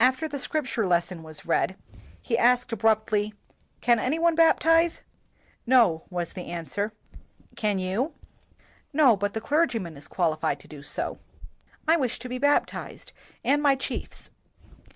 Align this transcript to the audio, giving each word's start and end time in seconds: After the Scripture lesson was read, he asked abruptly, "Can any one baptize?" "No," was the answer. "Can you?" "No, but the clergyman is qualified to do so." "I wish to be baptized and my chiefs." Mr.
After 0.00 0.26
the 0.26 0.38
Scripture 0.38 0.86
lesson 0.86 1.22
was 1.22 1.44
read, 1.44 1.76
he 2.22 2.38
asked 2.38 2.72
abruptly, 2.72 3.34
"Can 3.82 3.98
any 3.98 4.18
one 4.18 4.34
baptize?" 4.34 5.02
"No," 5.66 6.04
was 6.08 6.32
the 6.32 6.46
answer. 6.46 6.94
"Can 7.56 7.78
you?" 7.78 8.14
"No, 8.94 9.18
but 9.18 9.34
the 9.34 9.40
clergyman 9.42 9.98
is 9.98 10.08
qualified 10.08 10.60
to 10.60 10.66
do 10.66 10.82
so." 10.82 11.18
"I 11.86 11.98
wish 11.98 12.18
to 12.20 12.28
be 12.30 12.38
baptized 12.38 13.12
and 13.44 13.62
my 13.62 13.74
chiefs." 13.74 14.30
Mr. 14.30 14.94